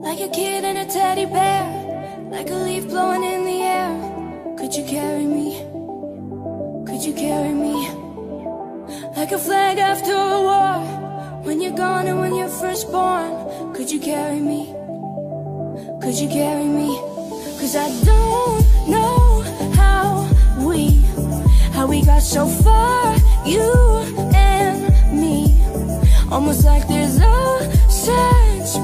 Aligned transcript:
Like 0.00 0.20
a 0.20 0.28
kid 0.28 0.64
and 0.64 0.78
a 0.78 0.86
teddy 0.86 1.26
bear, 1.26 2.28
like 2.30 2.48
a 2.48 2.54
leaf 2.54 2.88
blowing 2.88 3.22
in 3.22 3.44
the 3.44 3.60
air. 3.60 4.56
Could 4.56 4.74
you 4.74 4.84
carry 4.84 5.26
me? 5.26 5.58
Could 6.86 7.04
you 7.04 7.12
carry 7.12 7.52
me? 7.52 7.86
Like 9.14 9.32
a 9.32 9.38
flag 9.38 9.76
after 9.76 10.12
a 10.12 10.40
war, 10.48 11.42
when 11.44 11.60
you're 11.60 11.76
gone 11.76 12.06
and 12.06 12.18
when 12.18 12.34
you're 12.34 12.48
first 12.48 12.90
born. 12.90 13.74
Could 13.74 13.90
you 13.90 14.00
carry 14.00 14.40
me? 14.40 14.72
Could 16.00 16.14
you 16.14 16.28
carry 16.30 16.64
me? 16.64 16.96
Cause 17.60 17.76
I 17.76 17.88
don't 18.02 18.88
know 18.88 19.42
how 19.74 20.26
we, 20.66 20.96
how 21.72 21.86
we 21.86 22.02
got 22.02 22.22
so 22.22 22.46
far, 22.46 23.16
you 23.44 23.70
and 24.32 24.80
me. 25.12 25.62
Almost 26.32 26.64
like 26.64 26.88
there's 26.88 27.18
a 27.18 27.90
sense 27.90 28.78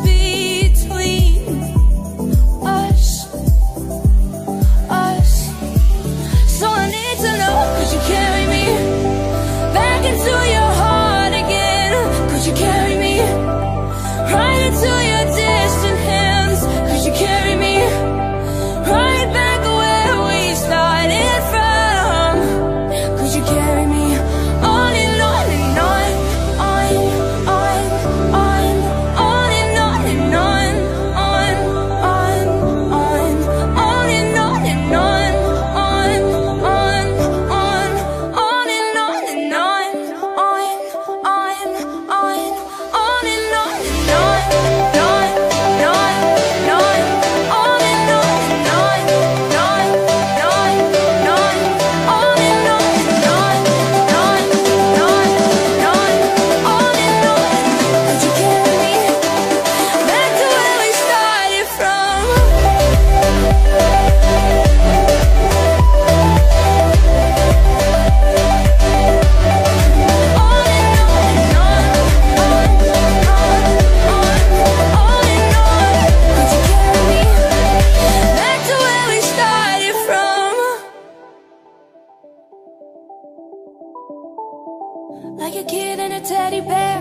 kid 85.68 85.98
and 85.98 86.12
a 86.12 86.20
teddy 86.20 86.60
bear, 86.60 86.98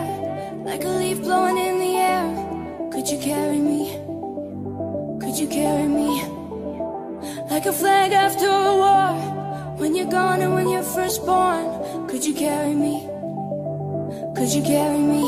like 0.66 0.84
a 0.84 0.90
leaf 0.90 1.22
blowing 1.22 1.58
in 1.58 1.80
the 1.80 1.96
air. 1.98 2.90
Could 2.92 3.08
you 3.08 3.20
carry 3.20 3.60
me? 3.60 3.94
Could 5.22 5.38
you 5.38 5.48
carry 5.48 5.88
me? 5.88 6.24
Like 7.50 7.66
a 7.66 7.74
flag 7.74 8.12
after 8.12 8.48
a 8.48 8.74
war, 8.84 9.14
when 9.78 9.96
you're 9.96 10.10
gone 10.10 10.42
and 10.42 10.54
when 10.54 10.68
you're 10.70 10.90
first 10.98 11.26
born. 11.26 12.08
Could 12.08 12.26
you 12.26 12.34
carry 12.34 12.74
me? 12.74 13.08
Could 14.36 14.52
you 14.54 14.64
carry 14.64 15.00
me? 15.00 15.24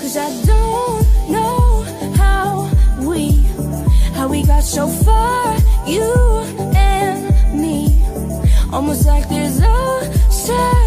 Cause 0.00 0.16
I 0.16 0.28
don't 0.46 1.30
know 1.30 1.82
how 2.16 2.70
we, 3.00 3.30
how 4.14 4.28
we 4.28 4.44
got 4.44 4.64
so 4.64 4.88
far, 4.88 5.56
you 5.86 6.10
and 6.74 7.60
me. 7.60 8.02
Almost 8.72 9.06
like 9.06 9.28
there's 9.28 9.60
a 9.60 10.81